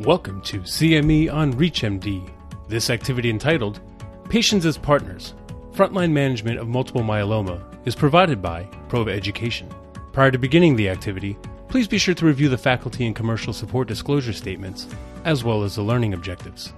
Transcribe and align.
Welcome 0.00 0.40
to 0.44 0.60
CME 0.60 1.30
on 1.30 1.52
ReachMD. 1.52 2.26
This 2.68 2.88
activity 2.88 3.28
entitled 3.28 3.82
Patients 4.30 4.64
as 4.64 4.78
Partners 4.78 5.34
Frontline 5.72 6.10
Management 6.10 6.58
of 6.58 6.68
Multiple 6.68 7.02
Myeloma 7.02 7.62
is 7.84 7.94
provided 7.94 8.40
by 8.40 8.62
Prova 8.88 9.10
Education. 9.10 9.68
Prior 10.14 10.30
to 10.30 10.38
beginning 10.38 10.74
the 10.74 10.88
activity, 10.88 11.36
please 11.68 11.86
be 11.86 11.98
sure 11.98 12.14
to 12.14 12.24
review 12.24 12.48
the 12.48 12.56
faculty 12.56 13.06
and 13.06 13.14
commercial 13.14 13.52
support 13.52 13.88
disclosure 13.88 14.32
statements, 14.32 14.86
as 15.26 15.44
well 15.44 15.64
as 15.64 15.74
the 15.74 15.82
learning 15.82 16.14
objectives. 16.14 16.72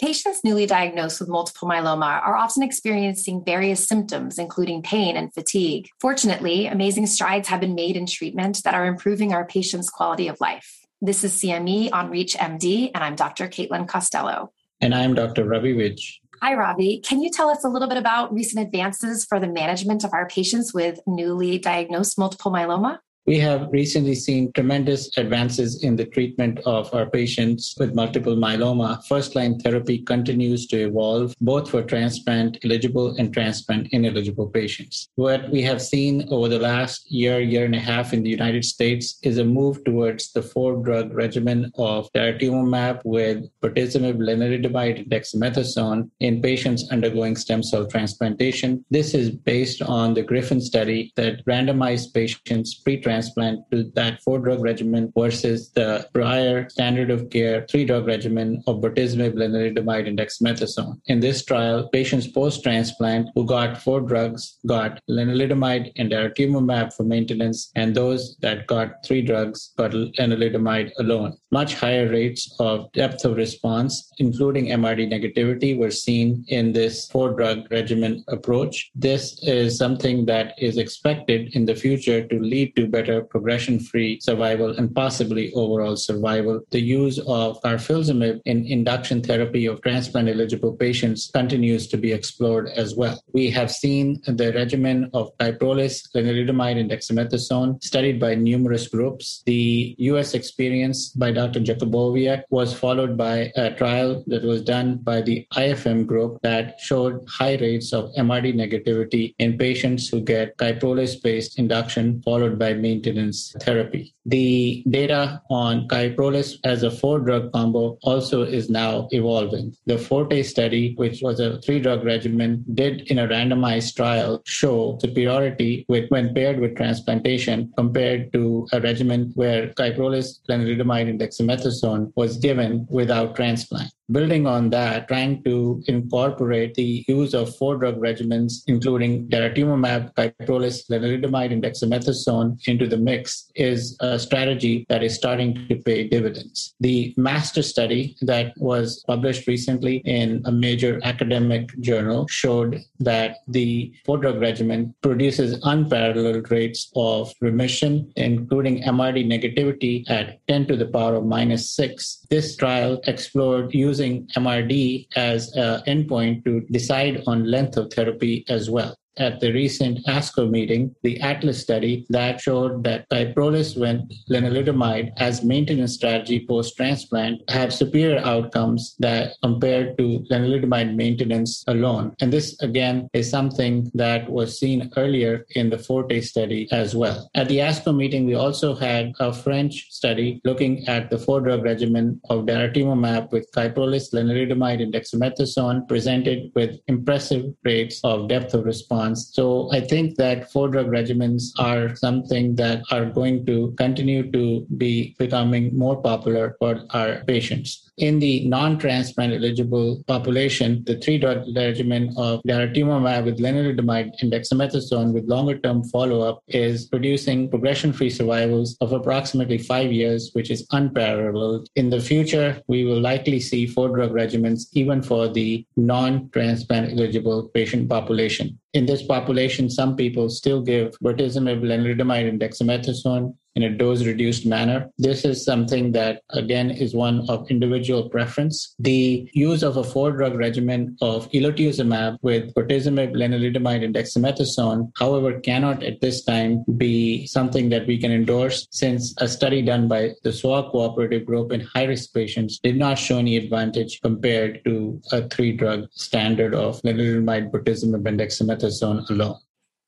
Patients 0.00 0.44
newly 0.44 0.66
diagnosed 0.66 1.18
with 1.18 1.28
multiple 1.28 1.68
myeloma 1.68 2.22
are 2.22 2.36
often 2.36 2.62
experiencing 2.62 3.42
various 3.44 3.84
symptoms, 3.84 4.38
including 4.38 4.80
pain 4.80 5.16
and 5.16 5.34
fatigue. 5.34 5.88
Fortunately, 5.98 6.68
amazing 6.68 7.08
strides 7.08 7.48
have 7.48 7.58
been 7.58 7.74
made 7.74 7.96
in 7.96 8.06
treatment 8.06 8.62
that 8.62 8.74
are 8.74 8.86
improving 8.86 9.32
our 9.32 9.44
patients' 9.44 9.90
quality 9.90 10.28
of 10.28 10.40
life. 10.40 10.81
This 11.04 11.24
is 11.24 11.32
CME 11.32 11.92
on 11.92 12.10
Reach 12.10 12.36
MD, 12.36 12.92
and 12.94 13.02
I'm 13.02 13.16
Dr. 13.16 13.48
Caitlin 13.48 13.88
Costello. 13.88 14.52
And 14.80 14.94
I'm 14.94 15.14
Dr. 15.14 15.44
Ravi 15.44 15.74
Vij. 15.74 15.98
Hi, 16.40 16.54
Ravi. 16.54 17.00
Can 17.00 17.20
you 17.20 17.28
tell 17.28 17.50
us 17.50 17.64
a 17.64 17.68
little 17.68 17.88
bit 17.88 17.98
about 17.98 18.32
recent 18.32 18.64
advances 18.64 19.24
for 19.24 19.40
the 19.40 19.48
management 19.48 20.04
of 20.04 20.12
our 20.12 20.28
patients 20.28 20.72
with 20.72 21.00
newly 21.04 21.58
diagnosed 21.58 22.20
multiple 22.20 22.52
myeloma? 22.52 22.98
We 23.24 23.38
have 23.38 23.68
recently 23.70 24.16
seen 24.16 24.50
tremendous 24.52 25.16
advances 25.16 25.84
in 25.84 25.94
the 25.94 26.06
treatment 26.06 26.58
of 26.66 26.92
our 26.92 27.08
patients 27.08 27.72
with 27.78 27.94
multiple 27.94 28.34
myeloma. 28.34 29.06
First 29.06 29.36
line 29.36 29.60
therapy 29.60 29.98
continues 29.98 30.66
to 30.66 30.88
evolve 30.88 31.32
both 31.40 31.70
for 31.70 31.84
transplant 31.84 32.58
eligible 32.64 33.14
and 33.18 33.32
transplant 33.32 33.86
ineligible 33.92 34.48
patients. 34.48 35.08
What 35.14 35.48
we 35.50 35.62
have 35.62 35.80
seen 35.80 36.26
over 36.32 36.48
the 36.48 36.58
last 36.58 37.12
year, 37.12 37.38
year 37.38 37.64
and 37.64 37.76
a 37.76 37.78
half 37.78 38.12
in 38.12 38.24
the 38.24 38.30
United 38.30 38.64
States 38.64 39.20
is 39.22 39.38
a 39.38 39.44
move 39.44 39.84
towards 39.84 40.32
the 40.32 40.42
four 40.42 40.82
drug 40.82 41.14
regimen 41.14 41.70
of 41.78 42.12
daratumumab 42.14 43.02
with 43.04 43.48
bortezomib, 43.60 44.18
lenalidomide, 44.18 44.98
and 44.98 45.10
dexamethasone 45.10 46.10
in 46.18 46.42
patients 46.42 46.90
undergoing 46.90 47.36
stem 47.36 47.62
cell 47.62 47.86
transplantation. 47.86 48.84
This 48.90 49.14
is 49.14 49.30
based 49.30 49.80
on 49.80 50.12
the 50.12 50.22
Griffin 50.22 50.60
study 50.60 51.12
that 51.14 51.44
randomized 51.46 52.12
patients 52.12 52.74
pre 52.74 53.00
transplant 53.12 53.58
to 53.70 53.78
that 53.94 54.22
four 54.22 54.38
drug 54.38 54.60
regimen 54.62 55.12
versus 55.16 55.70
the 55.78 55.90
prior 56.14 56.68
standard 56.68 57.10
of 57.10 57.28
care 57.30 57.66
three 57.70 57.84
drug 57.84 58.06
regimen 58.06 58.62
of 58.66 58.80
bortezomib, 58.82 59.34
lenalidomide, 59.42 60.06
and 60.08 60.18
dexamethasone. 60.18 60.96
In 61.06 61.20
this 61.20 61.44
trial, 61.44 61.88
patients 61.92 62.26
post 62.26 62.62
transplant 62.62 63.28
who 63.34 63.44
got 63.44 63.82
four 63.86 64.00
drugs 64.00 64.58
got 64.66 65.00
lenalidomide 65.10 65.92
and 65.96 66.10
daratumumab 66.10 66.92
for 66.94 67.04
maintenance, 67.04 67.70
and 67.76 67.94
those 67.94 68.36
that 68.40 68.66
got 68.66 69.04
three 69.06 69.22
drugs 69.22 69.72
got 69.76 69.90
lenalidomide 69.92 70.90
alone. 70.98 71.36
Much 71.50 71.74
higher 71.74 72.08
rates 72.08 72.42
of 72.58 72.90
depth 72.92 73.24
of 73.24 73.36
response, 73.36 74.10
including 74.18 74.66
MRD 74.80 75.02
negativity, 75.16 75.76
were 75.76 75.90
seen 75.90 76.44
in 76.48 76.72
this 76.72 77.10
four 77.10 77.28
drug 77.34 77.70
regimen 77.70 78.24
approach. 78.28 78.90
This 78.94 79.38
is 79.42 79.76
something 79.76 80.24
that 80.26 80.54
is 80.58 80.78
expected 80.78 81.54
in 81.56 81.66
the 81.66 81.74
future 81.74 82.26
to 82.26 82.38
lead 82.52 82.74
to 82.76 82.86
better 82.86 83.01
better 83.02 83.22
progression 83.34 83.80
free 83.80 84.20
survival 84.20 84.70
and 84.78 84.94
possibly 84.94 85.52
overall 85.54 85.96
survival. 85.96 86.60
The 86.70 86.80
use 86.80 87.18
of 87.26 87.60
carfilzomib 87.62 88.40
in 88.44 88.64
induction 88.66 89.22
therapy 89.22 89.66
of 89.66 89.82
transplant 89.82 90.28
eligible 90.28 90.72
patients 90.72 91.30
continues 91.34 91.88
to 91.88 91.96
be 91.96 92.12
explored 92.12 92.68
as 92.82 92.94
well. 92.94 93.16
We 93.32 93.50
have 93.50 93.70
seen 93.70 94.22
the 94.26 94.52
regimen 94.52 95.10
of 95.14 95.36
kyprolis, 95.38 95.94
lenalidomide, 96.14 96.78
and 96.80 96.90
dexamethasone 96.90 97.82
studied 97.82 98.20
by 98.20 98.34
numerous 98.36 98.86
groups. 98.86 99.42
The 99.46 99.96
US 100.10 100.34
experience 100.34 101.08
by 101.08 101.32
Dr. 101.32 101.60
Jakubowiak 101.60 102.42
was 102.50 102.72
followed 102.72 103.16
by 103.16 103.50
a 103.56 103.74
trial 103.74 104.22
that 104.28 104.44
was 104.44 104.62
done 104.62 104.98
by 104.98 105.22
the 105.22 105.46
IFM 105.54 106.06
group 106.06 106.38
that 106.42 106.78
showed 106.78 107.26
high 107.28 107.56
rates 107.56 107.92
of 107.92 108.12
MRD 108.14 108.54
negativity 108.54 109.34
in 109.38 109.58
patients 109.58 110.08
who 110.08 110.20
get 110.20 110.56
kyprolis 110.58 111.20
based 111.20 111.58
induction 111.58 112.22
followed 112.22 112.58
by 112.58 112.74
maintenance 112.92 113.54
therapy. 113.60 114.14
The 114.24 114.84
data 114.88 115.42
on 115.50 115.88
Kyprolis 115.88 116.58
as 116.64 116.84
a 116.84 116.90
four 116.90 117.18
drug 117.18 117.52
combo 117.52 117.98
also 118.02 118.42
is 118.42 118.70
now 118.70 119.08
evolving. 119.10 119.74
The 119.86 119.98
Forte 119.98 120.42
study, 120.44 120.94
which 120.94 121.22
was 121.22 121.40
a 121.40 121.60
three 121.62 121.80
drug 121.80 122.04
regimen, 122.04 122.64
did 122.74 123.10
in 123.10 123.18
a 123.18 123.26
randomized 123.26 123.96
trial 123.96 124.40
show 124.46 124.98
superiority 125.00 125.84
with, 125.88 126.08
when 126.10 126.34
paired 126.34 126.60
with 126.60 126.76
transplantation 126.76 127.72
compared 127.76 128.32
to 128.32 128.68
a 128.72 128.80
regimen 128.80 129.32
where 129.34 129.68
Kyprolis, 129.70 130.38
lenalidomide, 130.48 131.10
and 131.10 131.20
dexamethasone 131.20 132.12
was 132.14 132.36
given 132.36 132.86
without 132.90 133.34
transplant 133.34 133.90
building 134.12 134.46
on 134.46 134.70
that, 134.70 135.08
trying 135.08 135.42
to 135.44 135.82
incorporate 135.86 136.74
the 136.74 137.04
use 137.08 137.34
of 137.34 137.56
four 137.56 137.76
drug 137.76 137.96
regimens, 137.96 138.62
including 138.66 139.26
daratumumab, 139.28 140.14
kyprolis, 140.14 140.88
lenalidomide, 140.90 141.52
and 141.52 141.62
dexamethasone 141.62 142.58
into 142.66 142.86
the 142.86 142.96
mix 142.96 143.50
is 143.54 143.96
a 144.00 144.11
strategy 144.18 144.86
that 144.88 145.02
is 145.02 145.14
starting 145.14 145.66
to 145.68 145.76
pay 145.76 146.08
dividends. 146.08 146.74
The 146.80 147.14
master 147.16 147.62
study 147.62 148.16
that 148.22 148.52
was 148.56 149.04
published 149.06 149.46
recently 149.46 149.96
in 150.04 150.42
a 150.44 150.52
major 150.52 151.00
academic 151.04 151.68
journal 151.80 152.26
showed 152.28 152.80
that 153.00 153.38
the 153.48 153.92
four 154.04 154.18
drug 154.18 154.40
regimen 154.40 154.94
produces 155.02 155.58
unparalleled 155.64 156.50
rates 156.50 156.90
of 156.96 157.32
remission, 157.40 158.12
including 158.16 158.82
MRD 158.82 159.26
negativity 159.26 160.08
at 160.10 160.46
10 160.48 160.66
to 160.66 160.76
the 160.76 160.86
power 160.86 161.16
of 161.16 161.24
minus 161.24 161.70
6. 161.70 162.26
This 162.30 162.56
trial 162.56 163.00
explored 163.06 163.74
using 163.74 164.26
MRD 164.36 165.08
as 165.16 165.52
an 165.54 165.82
endpoint 165.86 166.44
to 166.44 166.60
decide 166.70 167.22
on 167.26 167.50
length 167.50 167.76
of 167.76 167.92
therapy 167.92 168.44
as 168.48 168.70
well 168.70 168.96
at 169.18 169.40
the 169.40 169.52
recent 169.52 170.04
ASCO 170.06 170.48
meeting, 170.48 170.94
the 171.02 171.20
ATLAS 171.20 171.60
study 171.60 172.06
that 172.08 172.40
showed 172.40 172.82
that 172.84 173.08
Kyprolis 173.10 173.78
with 173.78 174.00
lenalidomide 174.30 175.12
as 175.18 175.44
maintenance 175.44 175.94
strategy 175.94 176.46
post-transplant 176.48 177.42
have 177.50 177.74
superior 177.74 178.18
outcomes 178.24 178.96
that 179.00 179.34
compared 179.42 179.98
to 179.98 180.24
lenalidomide 180.30 180.94
maintenance 180.94 181.64
alone. 181.66 182.14
And 182.20 182.32
this 182.32 182.60
again 182.62 183.08
is 183.12 183.28
something 183.28 183.90
that 183.94 184.30
was 184.30 184.58
seen 184.58 184.90
earlier 184.96 185.44
in 185.50 185.68
the 185.68 185.78
Forte 185.78 186.20
study 186.20 186.68
as 186.72 186.94
well. 186.94 187.30
At 187.34 187.48
the 187.48 187.58
ASCO 187.58 187.94
meeting, 187.94 188.26
we 188.26 188.34
also 188.34 188.74
had 188.74 189.12
a 189.20 189.32
French 189.32 189.90
study 189.90 190.40
looking 190.44 190.88
at 190.88 191.10
the 191.10 191.18
four-drug 191.18 191.62
regimen 191.62 192.20
of 192.30 192.46
daratumumab 192.46 193.30
with 193.30 193.50
Kyprolis, 193.52 194.12
lenalidomide, 194.14 194.82
and 194.82 194.92
dexamethasone 194.94 195.86
presented 195.86 196.50
with 196.54 196.78
impressive 196.88 197.52
rates 197.64 198.00
of 198.04 198.28
depth 198.28 198.54
of 198.54 198.64
response 198.64 199.01
response. 199.02 199.30
So 199.34 199.70
I 199.72 199.80
think 199.80 200.16
that 200.16 200.50
four 200.50 200.68
drug 200.68 200.86
regimens 200.86 201.52
are 201.58 201.94
something 201.96 202.56
that 202.56 202.82
are 202.90 203.06
going 203.06 203.46
to 203.46 203.74
continue 203.76 204.30
to 204.32 204.66
be 204.76 205.14
becoming 205.18 205.76
more 205.76 206.00
popular 206.00 206.56
for 206.58 206.80
our 206.90 207.24
patients. 207.26 207.90
In 207.98 208.18
the 208.18 208.48
non-transplant 208.48 209.32
eligible 209.34 210.02
population, 210.06 210.82
the 210.86 210.96
three-drug 210.96 211.44
regimen 211.54 212.14
of 212.16 212.40
daratumumab 212.48 213.24
with 213.24 213.38
lenalidomide 213.38 214.10
and 214.20 214.32
dexamethasone 214.32 215.12
with 215.12 215.28
longer-term 215.28 215.84
follow-up 215.84 216.42
is 216.48 216.86
producing 216.86 217.50
progression-free 217.50 218.10
survivals 218.10 218.76
of 218.80 218.92
approximately 218.92 219.58
five 219.58 219.92
years, 219.92 220.30
which 220.32 220.50
is 220.50 220.66
unparalleled. 220.72 221.68
In 221.76 221.90
the 221.90 222.00
future, 222.00 222.60
we 222.66 222.84
will 222.84 223.00
likely 223.00 223.40
see 223.40 223.66
four-drug 223.66 224.10
regimens 224.10 224.68
even 224.72 225.02
for 225.02 225.28
the 225.28 225.66
non-transplant 225.76 226.92
eligible 226.92 227.48
patient 227.54 227.88
population. 227.88 228.58
In 228.74 228.86
this 228.86 229.02
population, 229.02 229.68
some 229.68 229.96
people 229.96 230.30
still 230.30 230.62
give 230.62 230.98
bortezomib, 231.00 231.60
lenalidomide, 231.60 232.28
and 232.28 232.40
dexamethasone 232.40 233.34
in 233.54 233.64
a 233.64 233.70
dose 233.70 234.04
reduced 234.04 234.46
manner. 234.46 234.90
This 234.98 235.24
is 235.24 235.44
something 235.44 235.92
that, 235.92 236.22
again, 236.30 236.70
is 236.70 236.94
one 236.94 237.28
of 237.28 237.50
individual 237.50 238.08
preference. 238.08 238.74
The 238.78 239.28
use 239.32 239.62
of 239.62 239.76
a 239.76 239.84
four 239.84 240.12
drug 240.12 240.34
regimen 240.34 240.96
of 241.00 241.30
elotuzumab 241.32 242.18
with 242.22 242.54
bortezomib, 242.54 243.14
lenalidomide, 243.14 243.84
and 243.84 243.94
dexamethasone, 243.94 244.92
however, 244.98 245.40
cannot 245.40 245.82
at 245.82 246.00
this 246.00 246.24
time 246.24 246.64
be 246.76 247.26
something 247.26 247.68
that 247.70 247.86
we 247.86 247.98
can 247.98 248.12
endorse 248.12 248.66
since 248.70 249.14
a 249.18 249.28
study 249.28 249.62
done 249.62 249.88
by 249.88 250.12
the 250.22 250.30
SWOG 250.30 250.70
cooperative 250.70 251.26
group 251.26 251.52
in 251.52 251.60
high 251.60 251.84
risk 251.84 252.14
patients 252.14 252.58
did 252.58 252.76
not 252.76 252.98
show 252.98 253.18
any 253.18 253.36
advantage 253.36 254.00
compared 254.00 254.64
to 254.64 255.00
a 255.12 255.28
three 255.28 255.52
drug 255.52 255.88
standard 255.92 256.54
of 256.54 256.80
lenalidomide, 256.82 257.50
bortezomib, 257.50 258.06
and 258.06 258.18
dexamethasone 258.18 259.08
alone. 259.10 259.38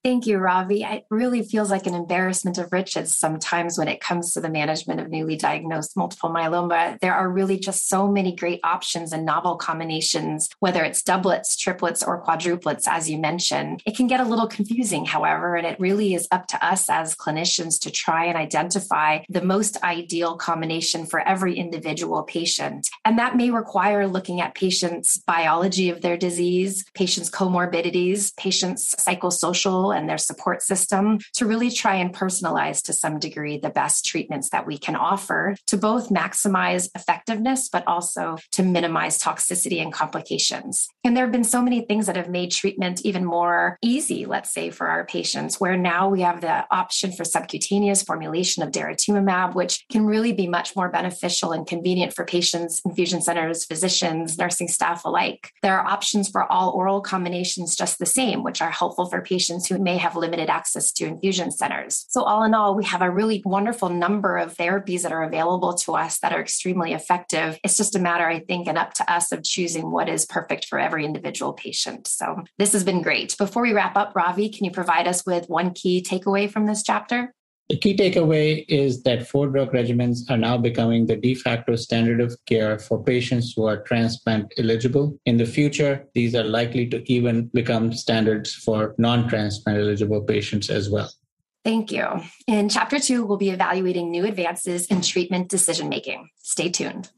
Thank 0.05 0.27
you, 0.27 0.37
Ravi. 0.37 0.83
It 0.83 1.07
really 1.09 1.43
feels 1.43 1.71
like 1.71 1.87
an 1.87 1.95
embarrassment 1.95 2.59
of 2.59 2.71
riches 2.75 3.17
sometimes 3.17 3.79
when 3.79 3.89
it 3.89 4.03
comes 4.03 4.35
to 4.35 4.41
the 4.43 4.51
management 4.51 5.01
of 5.01 5.09
newly 5.09 5.35
diagnosed 5.35 5.97
multiple 5.97 6.29
myeloma. 6.29 7.01
There 7.01 7.15
are 7.15 7.27
really 7.27 7.59
just 7.59 7.89
so 7.89 8.07
many 8.07 8.37
great 8.37 8.61
options 8.65 9.15
and 9.15 9.25
novel 9.25 9.57
combinations, 9.57 10.51
whether 10.59 10.85
it's 10.85 11.03
doublets, 11.03 11.57
triplets, 11.57 12.03
or 12.03 12.23
quadruplets, 12.23 12.87
as 12.87 13.09
you 13.09 13.17
mentioned. 13.17 13.83
It 13.87 13.97
can 13.97 14.07
get 14.07 14.21
a 14.21 14.25
little 14.25 14.47
confusing, 14.47 15.07
however, 15.07 15.57
and 15.57 15.67
it 15.67 15.81
really 15.81 16.13
is 16.13 16.29
up 16.31 16.49
to 16.49 16.63
us 16.63 16.91
as 16.91 17.17
clinicians 17.17 17.81
to 17.81 17.91
try 17.91 18.27
and 18.27 18.37
identify 18.37 19.21
the 19.31 19.41
most 19.41 19.83
ideal 19.83 20.37
combination 20.37 21.07
for 21.07 21.27
every 21.27 21.57
individual 21.57 22.25
patient. 22.25 22.91
And 23.07 23.19
that 23.19 23.37
may 23.37 23.49
require 23.49 24.07
looking 24.07 24.43
at 24.43 24.55
patients' 24.55 25.17
biology 25.17 25.89
of 25.89 26.03
their 26.03 26.19
disease, 26.19 26.85
patients' 26.93 27.31
comorbidities, 27.31 28.37
patients' 28.37 28.95
psychosocial 28.97 29.94
and 29.95 30.09
their 30.09 30.19
support 30.19 30.63
system 30.63 31.19
to 31.35 31.47
really 31.47 31.71
try 31.71 31.95
and 31.95 32.15
personalize 32.15 32.83
to 32.83 32.93
some 32.93 33.19
degree 33.19 33.59
the 33.59 33.71
best 33.71 34.05
treatments 34.05 34.51
that 34.51 34.67
we 34.67 34.79
can 34.79 34.97
offer 34.97 35.57
to 35.67 35.77
both 35.77 36.11
maximize 36.11 36.89
effectiveness, 36.95 37.69
but 37.69 37.87
also 37.87 38.37
to 38.53 38.63
minimize 38.63 39.19
toxicity 39.19 39.81
and 39.81 39.93
complications. 39.93 40.89
And 41.05 41.17
there 41.17 41.25
have 41.25 41.33
been 41.33 41.45
so 41.45 41.63
many 41.63 41.83
things 41.83 42.07
that 42.07 42.17
have 42.17 42.29
made 42.29 42.51
treatment 42.51 43.03
even 43.05 43.25
more 43.25 43.79
easy, 43.83 44.27
let's 44.27 44.53
say, 44.53 44.71
for 44.71 44.87
our 44.87 45.05
patients, 45.05 45.61
where 45.61 45.77
now 45.77 46.09
we 46.09 46.23
have 46.23 46.41
the 46.41 46.65
option 46.71 47.13
for 47.13 47.25
subcutaneous 47.25 48.03
formulation 48.03 48.63
of 48.63 48.71
daratumumab, 48.71 49.55
which 49.55 49.85
can 49.91 50.07
really 50.07 50.33
be 50.33 50.49
much 50.49 50.75
more 50.77 50.91
beneficial 50.91 51.53
and 51.53 51.67
convenient 51.67 52.13
for 52.15 52.25
patients, 52.25 52.81
infusion 52.85 53.21
centers, 53.21 53.65
physicians, 53.65 54.39
nursing 54.39 54.69
staff 54.69 55.05
alike. 55.05 55.51
There 55.63 55.79
are 55.79 55.87
options 55.87 56.29
for 56.29 56.51
all 56.51 56.71
oral 56.71 57.01
combinations 57.01 57.77
just 57.77 57.99
the 57.99 58.07
same, 58.07 58.43
which 58.43 58.63
are 58.63 58.71
helpful 58.71 59.07
for 59.07 59.23
patients 59.23 59.67
who 59.69 59.79
may 59.85 59.99
have 59.99 60.17
limited 60.17 60.51
access 60.51 60.91
to 60.93 61.07
infusion 61.07 61.53
centers. 61.53 62.07
So, 62.09 62.23
all 62.23 62.43
in 62.43 62.55
all, 62.55 62.75
we 62.75 62.85
have 62.85 63.03
a 63.03 63.11
really 63.11 63.43
wonderful 63.45 63.91
number 63.91 64.37
of 64.37 64.57
therapies 64.57 65.03
that 65.03 65.13
are 65.13 65.23
available 65.23 65.75
to 65.75 65.93
us 65.95 66.19
that 66.21 66.33
are 66.33 66.41
extremely 66.41 66.93
effective. 66.93 67.59
It's 67.63 67.77
just 67.77 67.95
a 67.95 68.01
matter, 68.01 68.27
I 68.27 68.41
think, 68.41 68.67
and 68.67 68.79
up 68.79 68.95
to 68.95 69.13
us 69.13 69.31
of 69.31 69.45
choosing 69.45 69.91
what 69.91 70.09
is 70.09 70.27
perfect 70.27 70.65
for 70.67 70.79
every 70.79 71.05
individual 71.05 71.53
patient. 71.53 72.07
So, 72.09 72.43
this 72.59 72.73
has 72.73 72.83
been 72.83 73.03
great. 73.03 73.37
Before 73.39 73.63
we 73.63 73.73
wrap 73.73 73.97
up, 73.97 74.17
Ravi, 74.17 74.49
can 74.49 74.65
you 74.65 74.71
provide 74.71 75.07
us 75.07 75.25
with 75.25 75.49
one 75.49 75.73
key 75.73 76.03
takeaway 76.03 76.51
from 76.51 76.67
this 76.67 76.83
chapter? 76.83 77.35
The 77.71 77.79
key 77.79 77.97
takeaway 77.97 78.67
is 78.69 79.03
that 79.05 79.27
four 79.27 79.49
drug 79.49 79.73
regimens 79.73 80.31
are 80.31 80.37
now 80.37 80.59
becoming 80.59 81.07
the 81.07 81.17
de 81.17 81.35
facto 81.35 81.77
standard 81.77 82.21
of 82.21 82.37
care 82.45 82.79
for 82.79 83.03
patients 83.03 83.55
who 83.57 83.65
are 83.65 83.83
transplant 83.83 84.53
eligible. 84.59 85.19
In 85.25 85.39
the 85.39 85.47
future, 85.47 86.07
these 86.15 86.35
are 86.35 86.45
likely 86.45 86.87
to 86.89 87.03
even 87.11 87.47
become 87.55 87.95
standards 87.95 88.55
for 88.55 88.95
non 88.99 89.29
transplant 89.29 89.79
eligible 89.79 90.21
patients 90.21 90.69
as 90.69 90.91
well. 90.91 91.11
Thank 91.65 91.91
you. 91.91 92.07
In 92.47 92.69
chapter 92.69 92.99
two, 92.99 93.25
we'll 93.25 93.39
be 93.39 93.49
evaluating 93.49 94.11
new 94.11 94.27
advances 94.27 94.87
in 94.89 95.01
treatment 95.01 95.49
decision 95.49 95.89
making. 95.89 96.29
Stay 96.43 96.69
tuned. 96.69 97.11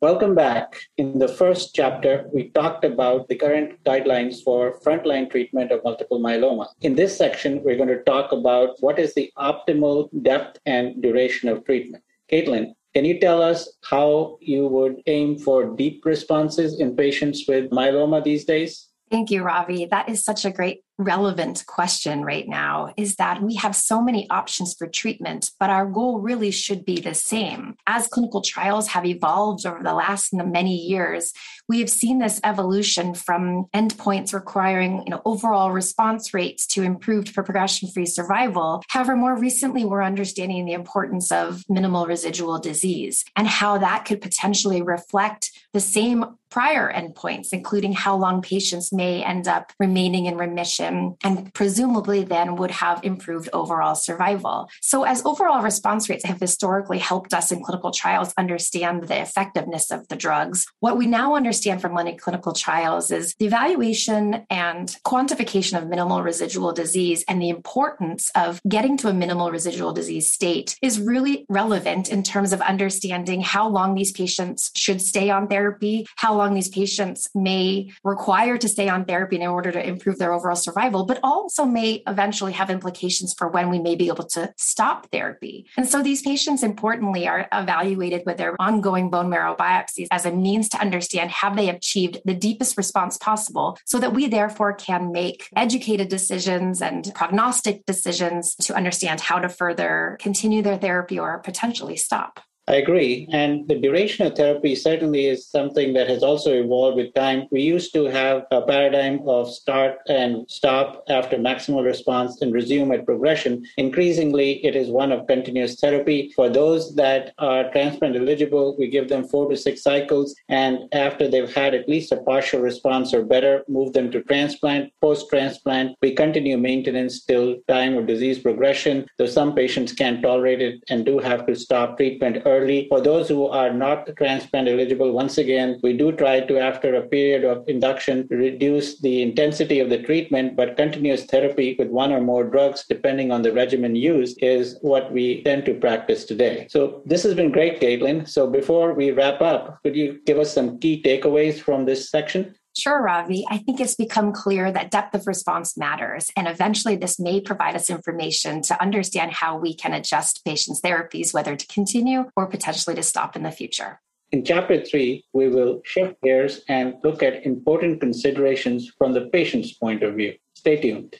Welcome 0.00 0.36
back. 0.36 0.80
In 0.96 1.18
the 1.18 1.26
first 1.26 1.74
chapter, 1.74 2.30
we 2.32 2.50
talked 2.50 2.84
about 2.84 3.26
the 3.26 3.34
current 3.34 3.82
guidelines 3.82 4.44
for 4.44 4.78
frontline 4.78 5.28
treatment 5.28 5.72
of 5.72 5.82
multiple 5.82 6.20
myeloma. 6.20 6.68
In 6.82 6.94
this 6.94 7.16
section, 7.18 7.64
we're 7.64 7.76
going 7.76 7.88
to 7.88 8.04
talk 8.04 8.30
about 8.30 8.76
what 8.78 9.00
is 9.00 9.12
the 9.14 9.32
optimal 9.36 10.08
depth 10.22 10.60
and 10.66 11.02
duration 11.02 11.48
of 11.48 11.64
treatment. 11.64 12.04
Caitlin, 12.30 12.74
can 12.94 13.04
you 13.04 13.18
tell 13.18 13.42
us 13.42 13.76
how 13.82 14.38
you 14.40 14.68
would 14.68 15.02
aim 15.06 15.36
for 15.36 15.74
deep 15.74 16.04
responses 16.04 16.78
in 16.78 16.94
patients 16.94 17.46
with 17.48 17.70
myeloma 17.70 18.22
these 18.22 18.44
days? 18.44 18.87
Thank 19.10 19.30
you, 19.30 19.42
Ravi. 19.42 19.86
That 19.86 20.08
is 20.08 20.24
such 20.24 20.44
a 20.44 20.50
great 20.50 20.82
relevant 20.98 21.64
question 21.66 22.22
right 22.22 22.48
now 22.48 22.92
is 22.96 23.14
that 23.16 23.40
we 23.40 23.54
have 23.54 23.74
so 23.76 24.02
many 24.02 24.28
options 24.30 24.74
for 24.74 24.88
treatment, 24.88 25.50
but 25.60 25.70
our 25.70 25.86
goal 25.86 26.18
really 26.18 26.50
should 26.50 26.84
be 26.84 27.00
the 27.00 27.14
same. 27.14 27.76
As 27.86 28.08
clinical 28.08 28.40
trials 28.40 28.88
have 28.88 29.06
evolved 29.06 29.64
over 29.64 29.82
the 29.82 29.94
last 29.94 30.34
many 30.34 30.74
years, 30.74 31.32
we 31.68 31.78
have 31.78 31.88
seen 31.88 32.18
this 32.18 32.40
evolution 32.42 33.14
from 33.14 33.66
endpoints 33.72 34.34
requiring 34.34 35.04
you 35.06 35.10
know, 35.10 35.22
overall 35.24 35.70
response 35.70 36.34
rates 36.34 36.66
to 36.66 36.82
improved 36.82 37.32
progression 37.32 37.88
free 37.88 38.06
survival. 38.06 38.82
However, 38.88 39.14
more 39.14 39.36
recently, 39.36 39.84
we're 39.84 40.02
understanding 40.02 40.64
the 40.64 40.72
importance 40.72 41.30
of 41.30 41.62
minimal 41.68 42.06
residual 42.06 42.58
disease 42.58 43.24
and 43.36 43.46
how 43.46 43.78
that 43.78 44.04
could 44.04 44.20
potentially 44.20 44.82
reflect 44.82 45.52
the 45.72 45.80
same 45.80 46.24
prior 46.50 46.92
endpoints, 46.92 47.52
including 47.52 47.92
how 47.92 48.16
long 48.16 48.42
patients 48.42 48.92
may 48.92 49.22
end 49.22 49.48
up 49.48 49.72
remaining 49.78 50.26
in 50.26 50.36
remission 50.36 51.16
and 51.22 51.52
presumably 51.54 52.24
then 52.24 52.56
would 52.56 52.70
have 52.70 53.02
improved 53.04 53.48
overall 53.52 53.94
survival. 53.94 54.68
So, 54.80 55.04
as 55.04 55.24
overall 55.24 55.62
response 55.62 56.08
rates 56.08 56.24
have 56.24 56.40
historically 56.40 56.98
helped 56.98 57.34
us 57.34 57.52
in 57.52 57.62
clinical 57.62 57.90
trials 57.90 58.32
understand 58.38 59.04
the 59.04 59.20
effectiveness 59.20 59.90
of 59.90 60.08
the 60.08 60.16
drugs, 60.16 60.66
what 60.80 60.96
we 60.96 61.06
now 61.06 61.34
understand 61.34 61.80
from 61.80 61.94
many 61.94 62.16
clinical 62.16 62.52
trials 62.52 63.10
is 63.10 63.34
the 63.38 63.46
evaluation 63.46 64.46
and 64.50 64.96
quantification 65.04 65.78
of 65.78 65.88
minimal 65.88 66.22
residual 66.22 66.72
disease 66.72 67.24
and 67.28 67.40
the 67.40 67.48
importance 67.48 68.30
of 68.34 68.60
getting 68.68 68.96
to 68.98 69.08
a 69.08 69.12
minimal 69.12 69.50
residual 69.50 69.92
disease 69.92 70.30
state 70.30 70.76
is 70.82 71.00
really 71.00 71.44
relevant 71.48 72.08
in 72.08 72.22
terms 72.22 72.52
of 72.52 72.60
understanding 72.60 73.40
how 73.40 73.68
long 73.68 73.94
these 73.94 74.12
patients 74.12 74.70
should 74.76 75.00
stay 75.00 75.30
on 75.30 75.48
therapy, 75.48 76.06
how 76.16 76.37
long 76.38 76.54
these 76.54 76.68
patients 76.68 77.28
may 77.34 77.92
require 78.02 78.56
to 78.56 78.68
stay 78.68 78.88
on 78.88 79.04
therapy 79.04 79.36
in 79.36 79.46
order 79.46 79.70
to 79.70 79.86
improve 79.86 80.18
their 80.18 80.32
overall 80.32 80.56
survival 80.56 81.04
but 81.04 81.20
also 81.22 81.64
may 81.64 82.02
eventually 82.06 82.52
have 82.52 82.70
implications 82.70 83.34
for 83.36 83.48
when 83.48 83.68
we 83.68 83.78
may 83.78 83.94
be 83.94 84.08
able 84.08 84.24
to 84.24 84.52
stop 84.56 85.10
therapy. 85.10 85.66
And 85.76 85.88
so 85.88 86.02
these 86.02 86.22
patients, 86.22 86.62
importantly, 86.62 87.28
are 87.28 87.46
evaluated 87.52 88.22
with 88.24 88.38
their 88.38 88.56
ongoing 88.60 89.10
bone 89.10 89.28
marrow 89.28 89.54
biopsies 89.54 90.06
as 90.10 90.24
a 90.24 90.32
means 90.32 90.68
to 90.70 90.80
understand 90.80 91.30
have 91.30 91.56
they 91.56 91.68
achieved 91.68 92.20
the 92.24 92.34
deepest 92.34 92.76
response 92.76 93.18
possible 93.18 93.78
so 93.84 93.98
that 93.98 94.14
we 94.14 94.28
therefore 94.28 94.72
can 94.72 95.12
make 95.12 95.48
educated 95.56 96.08
decisions 96.08 96.80
and 96.80 97.12
prognostic 97.14 97.84
decisions 97.86 98.54
to 98.56 98.74
understand 98.74 99.20
how 99.20 99.38
to 99.38 99.48
further 99.48 100.16
continue 100.20 100.62
their 100.62 100.78
therapy 100.78 101.18
or 101.18 101.38
potentially 101.38 101.96
stop. 101.96 102.40
I 102.68 102.74
agree. 102.74 103.26
And 103.32 103.66
the 103.66 103.76
duration 103.80 104.26
of 104.26 104.36
therapy 104.36 104.74
certainly 104.74 105.24
is 105.24 105.48
something 105.48 105.94
that 105.94 106.06
has 106.10 106.22
also 106.22 106.52
evolved 106.52 106.98
with 106.98 107.14
time. 107.14 107.48
We 107.50 107.62
used 107.62 107.94
to 107.94 108.04
have 108.04 108.44
a 108.50 108.60
paradigm 108.60 109.26
of 109.26 109.50
start 109.50 110.00
and 110.06 110.44
stop 110.50 111.02
after 111.08 111.38
maximal 111.38 111.82
response 111.82 112.42
and 112.42 112.52
resume 112.52 112.92
at 112.92 113.06
progression. 113.06 113.64
Increasingly, 113.78 114.62
it 114.66 114.76
is 114.76 114.90
one 114.90 115.12
of 115.12 115.26
continuous 115.26 115.80
therapy. 115.80 116.30
For 116.36 116.50
those 116.50 116.94
that 116.96 117.32
are 117.38 117.72
transplant 117.72 118.16
eligible, 118.16 118.76
we 118.78 118.88
give 118.88 119.08
them 119.08 119.26
four 119.26 119.48
to 119.48 119.56
six 119.56 119.82
cycles. 119.82 120.36
And 120.50 120.80
after 120.92 121.26
they've 121.26 121.54
had 121.54 121.72
at 121.72 121.88
least 121.88 122.12
a 122.12 122.18
partial 122.18 122.60
response 122.60 123.14
or 123.14 123.24
better, 123.24 123.64
move 123.68 123.94
them 123.94 124.10
to 124.10 124.22
transplant. 124.24 124.92
Post 125.00 125.30
transplant, 125.30 125.96
we 126.02 126.14
continue 126.14 126.58
maintenance 126.58 127.24
till 127.24 127.56
time 127.66 127.96
of 127.96 128.06
disease 128.06 128.38
progression, 128.38 129.06
though 129.16 129.24
some 129.24 129.54
patients 129.54 129.94
can't 129.94 130.20
tolerate 130.20 130.60
it 130.60 130.84
and 130.90 131.06
do 131.06 131.18
have 131.18 131.46
to 131.46 131.56
stop 131.56 131.96
treatment 131.96 132.42
early 132.44 132.57
early. 132.58 132.86
For 132.88 133.00
those 133.00 133.28
who 133.28 133.46
are 133.46 133.72
not 133.72 134.08
transplant 134.16 134.68
eligible, 134.68 135.12
once 135.12 135.38
again, 135.38 135.78
we 135.82 135.96
do 135.96 136.12
try 136.12 136.40
to, 136.40 136.58
after 136.58 136.94
a 136.94 137.06
period 137.06 137.44
of 137.44 137.68
induction, 137.68 138.26
reduce 138.30 139.00
the 139.00 139.22
intensity 139.22 139.80
of 139.80 139.90
the 139.90 140.02
treatment, 140.02 140.56
but 140.56 140.76
continuous 140.76 141.24
therapy 141.24 141.76
with 141.78 141.88
one 141.88 142.12
or 142.12 142.20
more 142.20 142.44
drugs, 142.44 142.84
depending 142.88 143.30
on 143.30 143.42
the 143.42 143.52
regimen 143.52 143.94
used, 143.94 144.42
is 144.42 144.78
what 144.80 145.12
we 145.12 145.42
tend 145.44 145.64
to 145.66 145.74
practice 145.74 146.24
today. 146.24 146.66
So 146.68 147.02
this 147.06 147.22
has 147.22 147.34
been 147.34 147.52
great, 147.52 147.80
Caitlin. 147.80 148.28
So 148.28 148.46
before 148.46 148.94
we 148.94 149.10
wrap 149.10 149.40
up, 149.40 149.82
could 149.82 149.96
you 149.96 150.20
give 150.26 150.38
us 150.38 150.52
some 150.52 150.78
key 150.78 151.02
takeaways 151.02 151.60
from 151.60 151.84
this 151.84 152.10
section? 152.10 152.54
Sure, 152.78 153.02
Ravi. 153.02 153.44
I 153.50 153.58
think 153.58 153.80
it's 153.80 153.96
become 153.96 154.32
clear 154.32 154.70
that 154.70 154.92
depth 154.92 155.12
of 155.12 155.26
response 155.26 155.76
matters. 155.76 156.30
And 156.36 156.46
eventually, 156.46 156.94
this 156.94 157.18
may 157.18 157.40
provide 157.40 157.74
us 157.74 157.90
information 157.90 158.62
to 158.62 158.80
understand 158.80 159.32
how 159.32 159.58
we 159.58 159.74
can 159.74 159.92
adjust 159.92 160.44
patients' 160.44 160.80
therapies, 160.80 161.34
whether 161.34 161.56
to 161.56 161.66
continue 161.66 162.30
or 162.36 162.46
potentially 162.46 162.94
to 162.94 163.02
stop 163.02 163.34
in 163.34 163.42
the 163.42 163.50
future. 163.50 164.00
In 164.30 164.44
chapter 164.44 164.84
three, 164.84 165.24
we 165.32 165.48
will 165.48 165.80
shift 165.84 166.22
gears 166.22 166.60
and 166.68 166.94
look 167.02 167.20
at 167.20 167.44
important 167.44 167.98
considerations 167.98 168.92
from 168.96 169.12
the 169.12 169.22
patient's 169.22 169.72
point 169.72 170.04
of 170.04 170.14
view. 170.14 170.34
Stay 170.54 170.80
tuned. 170.80 171.16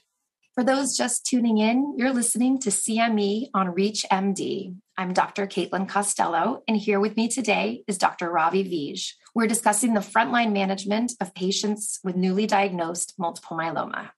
For 0.55 0.63
those 0.63 0.97
just 0.97 1.27
tuning 1.27 1.59
in, 1.59 1.95
you're 1.97 2.13
listening 2.13 2.61
to 2.61 2.71
CME 2.71 3.49
on 3.53 3.75
ReachMD. 3.75 4.77
I'm 4.99 5.13
Dr. 5.13 5.47
Caitlin 5.47 5.89
Costello, 5.89 6.65
and 6.67 6.77
here 6.77 6.99
with 6.99 7.17
me 7.17 7.29
today 7.29 7.85
is 7.87 7.99
Dr. 7.99 8.33
Ravi 8.33 8.65
Vij. 8.65 9.13
We're 9.33 9.47
discussing 9.47 9.95
the 9.95 10.01
frontline 10.01 10.53
management 10.53 11.13
of 11.21 11.33
patients 11.37 12.01
with 12.03 12.17
newly 12.17 12.49
diagnosed 12.49 13.15
multiple 13.17 13.57
myeloma. 13.57 14.11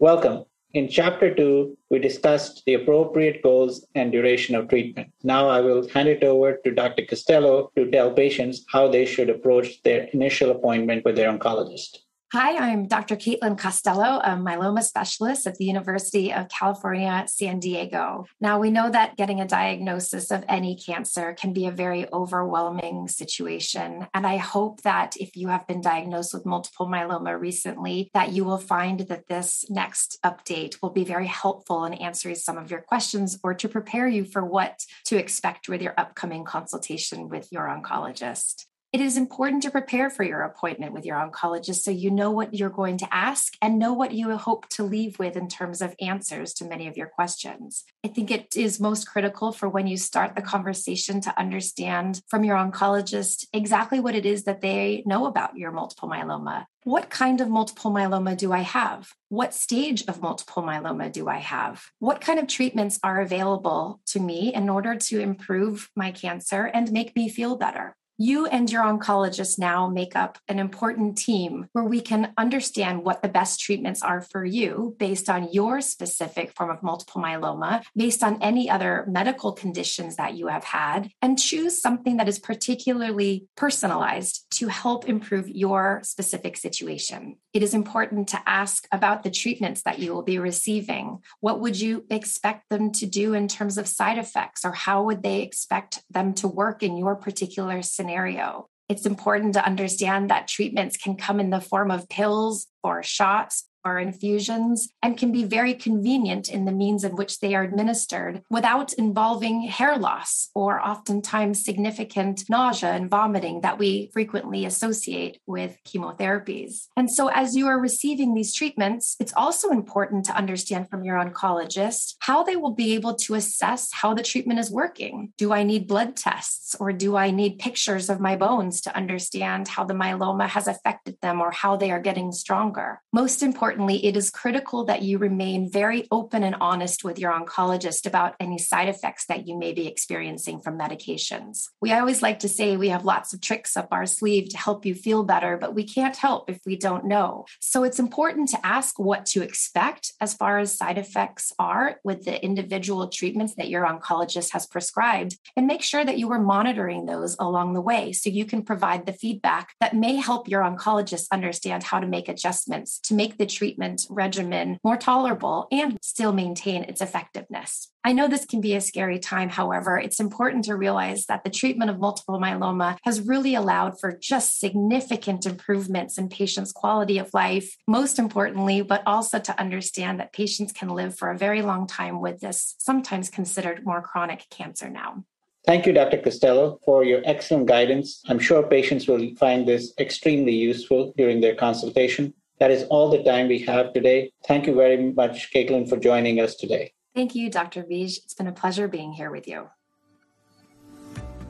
Welcome. 0.00 0.42
In 0.74 0.88
chapter 0.88 1.32
two, 1.32 1.78
we 1.88 2.00
discussed 2.00 2.64
the 2.66 2.74
appropriate 2.74 3.44
goals 3.44 3.86
and 3.94 4.10
duration 4.10 4.56
of 4.56 4.68
treatment. 4.68 5.12
Now 5.22 5.48
I 5.48 5.60
will 5.60 5.88
hand 5.90 6.08
it 6.08 6.24
over 6.24 6.58
to 6.64 6.74
Dr. 6.74 7.04
Costello 7.04 7.70
to 7.76 7.88
tell 7.88 8.12
patients 8.12 8.64
how 8.72 8.88
they 8.88 9.04
should 9.04 9.30
approach 9.30 9.80
their 9.84 10.08
initial 10.12 10.50
appointment 10.50 11.04
with 11.04 11.14
their 11.14 11.32
oncologist. 11.32 11.98
Hi, 12.30 12.58
I'm 12.58 12.88
Dr. 12.88 13.16
Caitlin 13.16 13.56
Costello, 13.56 14.20
a 14.22 14.36
myeloma 14.36 14.82
specialist 14.82 15.46
at 15.46 15.54
the 15.54 15.64
University 15.64 16.30
of 16.30 16.50
California, 16.50 17.24
San 17.26 17.58
Diego. 17.58 18.26
Now, 18.38 18.58
we 18.58 18.70
know 18.70 18.90
that 18.90 19.16
getting 19.16 19.40
a 19.40 19.48
diagnosis 19.48 20.30
of 20.30 20.44
any 20.46 20.76
cancer 20.76 21.32
can 21.32 21.54
be 21.54 21.64
a 21.64 21.70
very 21.70 22.06
overwhelming 22.12 23.08
situation. 23.08 24.06
And 24.12 24.26
I 24.26 24.36
hope 24.36 24.82
that 24.82 25.16
if 25.16 25.36
you 25.36 25.48
have 25.48 25.66
been 25.66 25.80
diagnosed 25.80 26.34
with 26.34 26.44
multiple 26.44 26.86
myeloma 26.86 27.40
recently, 27.40 28.10
that 28.12 28.32
you 28.32 28.44
will 28.44 28.58
find 28.58 29.00
that 29.08 29.28
this 29.28 29.64
next 29.70 30.18
update 30.22 30.82
will 30.82 30.90
be 30.90 31.04
very 31.04 31.28
helpful 31.28 31.86
in 31.86 31.94
answering 31.94 32.34
some 32.34 32.58
of 32.58 32.70
your 32.70 32.82
questions 32.82 33.38
or 33.42 33.54
to 33.54 33.70
prepare 33.70 34.06
you 34.06 34.26
for 34.26 34.44
what 34.44 34.80
to 35.06 35.16
expect 35.16 35.66
with 35.66 35.80
your 35.80 35.94
upcoming 35.96 36.44
consultation 36.44 37.30
with 37.30 37.50
your 37.50 37.62
oncologist 37.68 38.66
it 38.90 39.02
is 39.02 39.18
important 39.18 39.62
to 39.62 39.70
prepare 39.70 40.08
for 40.08 40.22
your 40.22 40.40
appointment 40.40 40.94
with 40.94 41.04
your 41.04 41.16
oncologist 41.16 41.80
so 41.80 41.90
you 41.90 42.10
know 42.10 42.30
what 42.30 42.54
you're 42.54 42.70
going 42.70 42.96
to 42.96 43.14
ask 43.14 43.52
and 43.60 43.78
know 43.78 43.92
what 43.92 44.12
you 44.12 44.34
hope 44.38 44.66
to 44.70 44.82
leave 44.82 45.18
with 45.18 45.36
in 45.36 45.46
terms 45.46 45.82
of 45.82 45.94
answers 46.00 46.54
to 46.54 46.64
many 46.64 46.88
of 46.88 46.96
your 46.96 47.06
questions. 47.06 47.84
I 48.02 48.08
think 48.08 48.30
it 48.30 48.56
is 48.56 48.80
most 48.80 49.06
critical 49.06 49.52
for 49.52 49.68
when 49.68 49.86
you 49.86 49.98
start 49.98 50.34
the 50.34 50.40
conversation 50.40 51.20
to 51.20 51.38
understand 51.38 52.22
from 52.28 52.44
your 52.44 52.56
oncologist 52.56 53.46
exactly 53.52 54.00
what 54.00 54.14
it 54.14 54.24
is 54.24 54.44
that 54.44 54.62
they 54.62 55.02
know 55.04 55.26
about 55.26 55.58
your 55.58 55.70
multiple 55.70 56.08
myeloma. 56.08 56.64
What 56.84 57.10
kind 57.10 57.42
of 57.42 57.50
multiple 57.50 57.90
myeloma 57.90 58.38
do 58.38 58.52
I 58.52 58.60
have? 58.60 59.12
What 59.28 59.52
stage 59.52 60.04
of 60.08 60.22
multiple 60.22 60.62
myeloma 60.62 61.12
do 61.12 61.28
I 61.28 61.38
have? 61.38 61.84
What 61.98 62.22
kind 62.22 62.38
of 62.38 62.46
treatments 62.46 62.98
are 63.02 63.20
available 63.20 64.00
to 64.06 64.20
me 64.20 64.54
in 64.54 64.70
order 64.70 64.94
to 64.94 65.20
improve 65.20 65.90
my 65.94 66.10
cancer 66.10 66.64
and 66.64 66.90
make 66.90 67.14
me 67.14 67.28
feel 67.28 67.56
better? 67.56 67.94
You 68.18 68.46
and 68.46 68.68
your 68.70 68.82
oncologist 68.82 69.60
now 69.60 69.88
make 69.88 70.16
up 70.16 70.38
an 70.48 70.58
important 70.58 71.16
team 71.16 71.68
where 71.72 71.84
we 71.84 72.00
can 72.00 72.32
understand 72.36 73.04
what 73.04 73.22
the 73.22 73.28
best 73.28 73.60
treatments 73.60 74.02
are 74.02 74.20
for 74.20 74.44
you 74.44 74.96
based 74.98 75.30
on 75.30 75.52
your 75.52 75.80
specific 75.80 76.52
form 76.56 76.68
of 76.68 76.82
multiple 76.82 77.22
myeloma, 77.22 77.80
based 77.96 78.24
on 78.24 78.42
any 78.42 78.68
other 78.68 79.04
medical 79.08 79.52
conditions 79.52 80.16
that 80.16 80.34
you 80.34 80.48
have 80.48 80.64
had, 80.64 81.10
and 81.22 81.38
choose 81.38 81.80
something 81.80 82.16
that 82.16 82.28
is 82.28 82.40
particularly 82.40 83.46
personalized 83.56 84.44
to 84.50 84.66
help 84.66 85.08
improve 85.08 85.48
your 85.48 86.00
specific 86.02 86.56
situation. 86.56 87.36
It 87.54 87.62
is 87.62 87.72
important 87.72 88.28
to 88.30 88.42
ask 88.46 88.88
about 88.90 89.22
the 89.22 89.30
treatments 89.30 89.82
that 89.82 90.00
you 90.00 90.12
will 90.12 90.24
be 90.24 90.40
receiving. 90.40 91.18
What 91.38 91.60
would 91.60 91.80
you 91.80 92.04
expect 92.10 92.68
them 92.68 92.90
to 92.92 93.06
do 93.06 93.34
in 93.34 93.46
terms 93.46 93.78
of 93.78 93.86
side 93.86 94.18
effects, 94.18 94.64
or 94.64 94.72
how 94.72 95.04
would 95.04 95.22
they 95.22 95.42
expect 95.42 96.02
them 96.10 96.34
to 96.34 96.48
work 96.48 96.82
in 96.82 96.96
your 96.96 97.14
particular 97.14 97.80
scenario? 97.80 98.07
Scenario. 98.08 98.68
It's 98.88 99.04
important 99.04 99.52
to 99.54 99.64
understand 99.64 100.30
that 100.30 100.48
treatments 100.48 100.96
can 100.96 101.16
come 101.16 101.40
in 101.40 101.50
the 101.50 101.60
form 101.60 101.90
of 101.90 102.08
pills 102.08 102.66
or 102.82 103.02
shots 103.02 103.67
infusions 103.96 104.88
and 105.00 105.16
can 105.16 105.30
be 105.30 105.44
very 105.44 105.72
convenient 105.72 106.48
in 106.48 106.64
the 106.64 106.72
means 106.72 107.04
in 107.04 107.14
which 107.14 107.38
they 107.38 107.54
are 107.54 107.62
administered 107.62 108.42
without 108.50 108.92
involving 108.94 109.62
hair 109.62 109.96
loss 109.96 110.50
or 110.52 110.84
oftentimes 110.84 111.64
significant 111.64 112.42
nausea 112.50 112.90
and 112.90 113.08
vomiting 113.08 113.60
that 113.60 113.78
we 113.78 114.10
frequently 114.12 114.64
associate 114.64 115.38
with 115.46 115.78
chemotherapies. 115.86 116.88
And 116.96 117.08
so, 117.10 117.28
as 117.28 117.54
you 117.54 117.68
are 117.68 117.78
receiving 117.78 118.34
these 118.34 118.52
treatments, 118.52 119.14
it's 119.20 119.32
also 119.36 119.70
important 119.70 120.24
to 120.24 120.36
understand 120.36 120.90
from 120.90 121.04
your 121.04 121.16
oncologist 121.16 122.16
how 122.18 122.42
they 122.42 122.56
will 122.56 122.74
be 122.74 122.94
able 122.94 123.14
to 123.14 123.34
assess 123.34 123.90
how 123.92 124.14
the 124.14 124.22
treatment 124.22 124.58
is 124.58 124.70
working. 124.70 125.32
Do 125.36 125.52
I 125.52 125.62
need 125.62 125.86
blood 125.86 126.16
tests 126.16 126.74
or 126.80 126.92
do 126.92 127.16
I 127.16 127.30
need 127.30 127.58
pictures 127.58 128.10
of 128.10 128.20
my 128.20 128.34
bones 128.34 128.80
to 128.82 128.96
understand 128.96 129.68
how 129.68 129.84
the 129.84 129.94
myeloma 129.94 130.48
has 130.48 130.66
affected 130.66 131.16
them 131.22 131.40
or 131.40 131.50
how 131.50 131.76
they 131.76 131.90
are 131.90 132.00
getting 132.00 132.32
stronger? 132.32 133.00
Most 133.12 133.42
important, 133.42 133.77
importantly, 133.78 134.08
it 134.08 134.16
is 134.16 134.30
critical 134.30 134.84
that 134.86 135.02
you 135.02 135.18
remain 135.18 135.70
very 135.70 136.08
open 136.10 136.42
and 136.42 136.56
honest 136.60 137.04
with 137.04 137.16
your 137.16 137.30
oncologist 137.30 138.06
about 138.06 138.34
any 138.40 138.58
side 138.58 138.88
effects 138.88 139.26
that 139.26 139.46
you 139.46 139.56
may 139.56 139.72
be 139.72 139.86
experiencing 139.86 140.58
from 140.58 140.76
medications. 140.76 141.68
We 141.80 141.92
always 141.92 142.20
like 142.20 142.40
to 142.40 142.48
say 142.48 142.76
we 142.76 142.88
have 142.88 143.04
lots 143.04 143.32
of 143.32 143.40
tricks 143.40 143.76
up 143.76 143.86
our 143.92 144.04
sleeve 144.04 144.48
to 144.48 144.58
help 144.58 144.84
you 144.84 144.96
feel 144.96 145.22
better, 145.22 145.56
but 145.56 145.76
we 145.76 145.84
can't 145.84 146.16
help 146.16 146.50
if 146.50 146.58
we 146.66 146.76
don't 146.76 147.04
know. 147.04 147.44
So 147.60 147.84
it's 147.84 148.00
important 148.00 148.48
to 148.48 148.66
ask 148.66 148.98
what 148.98 149.26
to 149.26 149.42
expect 149.42 150.12
as 150.20 150.34
far 150.34 150.58
as 150.58 150.76
side 150.76 150.98
effects 150.98 151.52
are 151.60 152.00
with 152.02 152.24
the 152.24 152.44
individual 152.44 153.06
treatments 153.06 153.54
that 153.54 153.68
your 153.68 153.86
oncologist 153.86 154.50
has 154.54 154.66
prescribed 154.66 155.38
and 155.56 155.68
make 155.68 155.82
sure 155.82 156.04
that 156.04 156.18
you 156.18 156.32
are 156.32 156.40
monitoring 156.40 157.06
those 157.06 157.36
along 157.38 157.74
the 157.74 157.80
way 157.80 158.12
so 158.12 158.28
you 158.28 158.44
can 158.44 158.62
provide 158.62 159.06
the 159.06 159.12
feedback 159.12 159.74
that 159.80 159.94
may 159.94 160.16
help 160.16 160.48
your 160.48 160.62
oncologist 160.62 161.26
understand 161.30 161.84
how 161.84 162.00
to 162.00 162.08
make 162.08 162.28
adjustments 162.28 162.98
to 163.04 163.14
make 163.14 163.38
the 163.38 163.46
treatment 163.58 164.06
regimen 164.08 164.78
more 164.84 164.96
tolerable 164.96 165.66
and 165.72 165.98
still 166.00 166.32
maintain 166.32 166.84
its 166.84 167.00
effectiveness. 167.00 167.88
I 168.04 168.12
know 168.12 168.28
this 168.28 168.44
can 168.44 168.60
be 168.60 168.76
a 168.76 168.80
scary 168.80 169.18
time. 169.18 169.48
However, 169.48 169.98
it's 169.98 170.20
important 170.20 170.64
to 170.66 170.76
realize 170.76 171.26
that 171.26 171.42
the 171.42 171.50
treatment 171.50 171.90
of 171.90 171.98
multiple 171.98 172.40
myeloma 172.40 172.96
has 173.02 173.20
really 173.20 173.54
allowed 173.56 173.98
for 173.98 174.16
just 174.16 174.60
significant 174.60 175.44
improvements 175.44 176.16
in 176.16 176.28
patients' 176.28 176.72
quality 176.72 177.18
of 177.18 177.34
life, 177.34 177.76
most 177.88 178.18
importantly, 178.18 178.80
but 178.82 179.02
also 179.04 179.40
to 179.40 179.60
understand 179.60 180.20
that 180.20 180.32
patients 180.32 180.72
can 180.72 180.88
live 180.88 181.18
for 181.18 181.30
a 181.30 181.36
very 181.36 181.62
long 181.62 181.86
time 181.86 182.20
with 182.20 182.38
this 182.40 182.76
sometimes 182.78 183.28
considered 183.28 183.84
more 183.84 184.00
chronic 184.00 184.46
cancer 184.50 184.88
now. 184.88 185.24
Thank 185.66 185.84
you, 185.84 185.92
Dr. 185.92 186.18
Costello, 186.18 186.80
for 186.84 187.04
your 187.04 187.20
excellent 187.26 187.66
guidance. 187.66 188.22
I'm 188.28 188.38
sure 188.38 188.62
patients 188.62 189.06
will 189.06 189.34
find 189.34 189.66
this 189.66 189.92
extremely 189.98 190.54
useful 190.54 191.12
during 191.16 191.40
their 191.40 191.54
consultation. 191.54 192.32
That 192.58 192.70
is 192.70 192.84
all 192.84 193.10
the 193.10 193.22
time 193.22 193.48
we 193.48 193.60
have 193.60 193.92
today. 193.92 194.32
Thank 194.46 194.66
you 194.66 194.74
very 194.74 195.12
much, 195.12 195.52
Caitlin, 195.52 195.88
for 195.88 195.96
joining 195.96 196.40
us 196.40 196.54
today. 196.56 196.92
Thank 197.14 197.34
you, 197.34 197.50
Dr. 197.50 197.84
Vij. 197.84 198.18
It's 198.24 198.34
been 198.34 198.46
a 198.46 198.52
pleasure 198.52 198.88
being 198.88 199.12
here 199.12 199.30
with 199.30 199.46
you. 199.48 199.68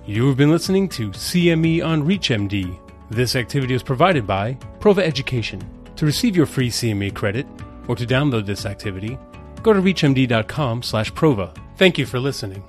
You 0.06 0.26
have 0.28 0.36
been 0.36 0.50
listening 0.50 0.88
to 0.90 1.10
CME 1.10 1.84
on 1.84 2.02
ReachMD. 2.02 2.78
This 3.10 3.36
activity 3.36 3.74
is 3.74 3.82
provided 3.82 4.26
by 4.26 4.54
Prova 4.80 5.02
Education. 5.02 5.60
To 5.96 6.06
receive 6.06 6.36
your 6.36 6.46
free 6.46 6.70
CME 6.70 7.14
credit 7.14 7.46
or 7.88 7.96
to 7.96 8.06
download 8.06 8.46
this 8.46 8.64
activity, 8.64 9.18
go 9.62 9.72
to 9.72 9.80
reachmd.com/prova. 9.80 11.54
Thank 11.76 11.98
you 11.98 12.06
for 12.06 12.18
listening. 12.20 12.62